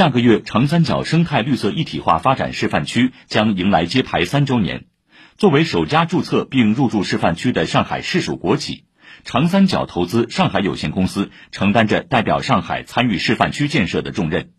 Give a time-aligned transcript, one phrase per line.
[0.00, 4.86] 下个月，长三角生态绿色一体化发展示范区将迎来揭牌三周年。
[5.36, 8.84] 作为首家注册并入驻示范区的上海市属国企，
[9.24, 14.52] 长三角投资上海有限公司承担着代表上海参与示范区建设的重任。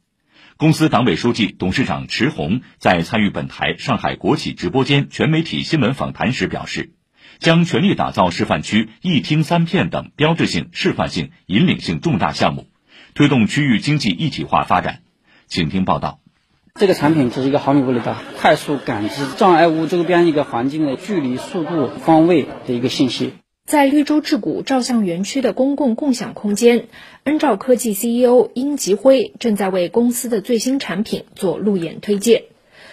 [0.58, 6.94] 公司党委书记、董事长池红在参与本台上海国企直播间全媒体新闻访谈时表示，
[7.40, 12.70] 将全力打造示范区一厅三片等标志性、示范性、引领性重大项目，
[13.16, 15.02] 推动区域经济一体化发展。
[15.52, 16.22] 请听报道。
[16.76, 23.34] 这个产品是一个毫米波雷达快速感知障碍物周边一个环境的距离、速度、方位的一个信息。
[23.66, 26.88] 在绿洲智谷照相园区的公共共享空间，
[27.26, 32.46] 恩兆科技 CEO 殷吉辉正在为公司的最新产品做路演推介。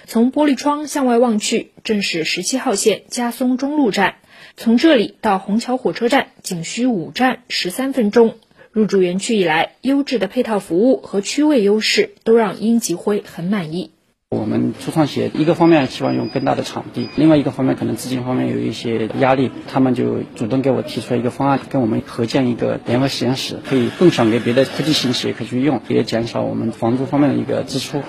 [0.06, 4.16] 从玻璃窗向外望去，正是十七号线嘉松中路站。
[4.56, 8.36] 从这里到虹桥火车站仅需五站十三分钟。
[8.70, 13.90] 入驻园区以来，优质的配套服务和区位优势都让殷吉辉很满意。
[14.30, 28.02] 我们初创企业一个方面希望用更大的场地，另外一个方面可能资金方面有一些压力，他们就主动给我提出了一个方案，跟我们合建一个联合实验室，可以共享给别的科技型企业可以去用，也减少我们房租方面的一个支出。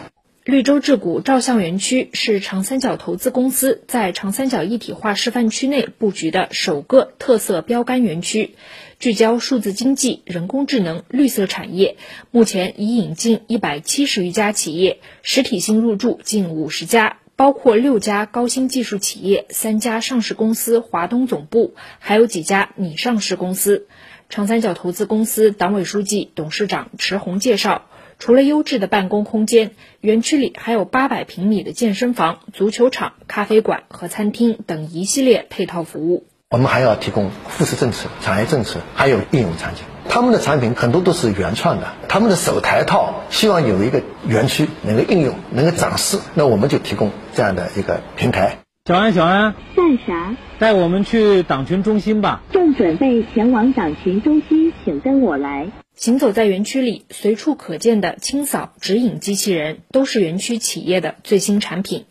[0.45, 8.55] 绿洲智谷照相园区是长三角投资公司在长三角一体化示范区内布局的首个特色标杆园区，
[8.99, 11.97] 聚焦数字经济、人工智能、绿色产业。
[12.31, 23.87] 目前已引进一百七十余家企业，实体性入驻近五十家，包括六家高新技术企业、三家上市公司华东总部，还有几家拟上市公司。
[24.29, 27.88] 长三角投资公司党委书记、董事长池红介绍。
[28.19, 36.25] 除了优质的办公空间，园区里还有八百平米的健身房、足球场、咖啡馆和餐厅等一系列配套服务。
[36.49, 39.85] 我们还要提供扶持政策、产业政策，还有应用场景。
[40.09, 48.57] 他们的产品很多都是原创的，他们的首台套希望有一个园区能够应用、能够展示，那我们就提供这样的一个平台。
[48.85, 50.35] 小安，小安，干啥？
[50.57, 52.41] 带我们去党群中心吧。
[52.51, 55.69] 正准备前往党群中心，请跟我来。
[55.99, 62.05] 行走在园区里，随处可见的清扫指引机器人，都是园区企业的最新产品。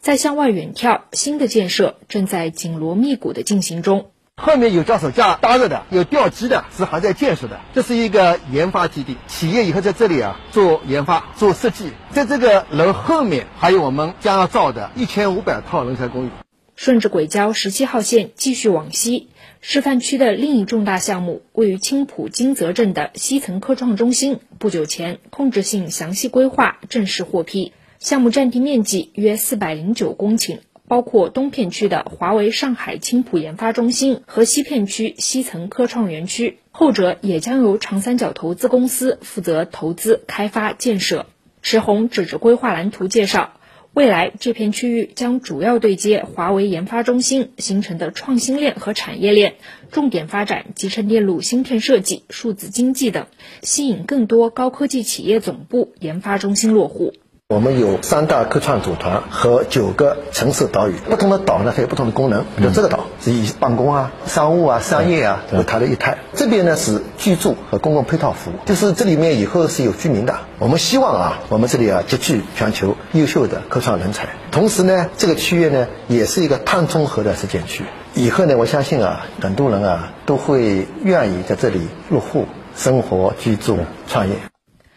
[0.00, 4.06] 在向外远眺，新的建设正在紧锣密鼓的进行中。
[4.36, 7.60] 后面有脚手架搭着的，有吊机的，是还在建设的。
[7.74, 11.90] 这是一个研发基地，企业以后在这里啊做研发、做设计。
[12.12, 16.30] 在这个楼后面，还有我们将要造的一千五百套人才公寓。
[16.76, 19.28] 顺着轨交十七号线继续往西。
[19.60, 27.72] 示范区的另一重大项目，位于青浦金泽镇的西层科创中心，不久前控制性详细规划正式获批。
[27.98, 41.24] 项目占地面积约四百零九公顷，包括东片区的华为上海青浦研发中心和西片区西层科创园区，后者也将由长三角投资公司负责投资、开发、建设。
[41.62, 43.54] 石红指着规划蓝图介绍。
[43.94, 49.54] 未来这片区域将主要对接华为研发中心形成的创新链和产业链，
[49.92, 53.28] 重点发展集成电路芯片设计、数字经济等，
[53.62, 57.14] 吸引更多高科技企业总部、研发中心落户。
[57.50, 62.42] 我们有三大科创组团和九个城市岛屿，不同的岛呢，还有不同的功能。
[62.56, 70.38] 比如这个岛是以办公啊、商务啊、商业啊为它的一态，这边呢是居住和公共配套服务，就是这里面以后是有居民的。
[70.58, 77.84] 我们希望啊，我们这里啊集聚全球优秀的科创人才，同时呢，这个区域呢也是一个碳中和的实践区。
[78.14, 84.34] 以后呢，我相信啊，很多人啊都会愿意在这里入户、生活、居住、创业。“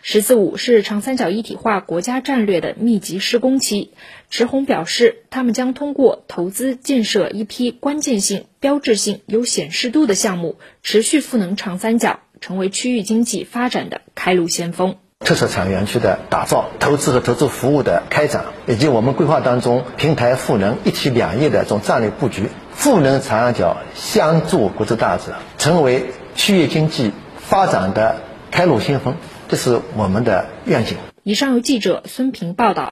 [0.09, 3.91] 十四五”是长三角一体化国家战略的密集施工期。
[4.29, 14.95] 池红表示，他们将通过投资建设一批关键性、标志性、有显示度的项目，持续赋能长三角，成为区域经济发展的开路先锋。
[15.19, 29.13] 特色产业园区的打造、投资和投资服务的开展，以及我们规划当中平台赋能、一体两业的这种战略布局，赋能长三角，相助国之大者，成为区域经济发展的开路先锋。
[29.47, 30.97] 这是我们的愿景。
[31.23, 32.85] 以上由记者孙平报道。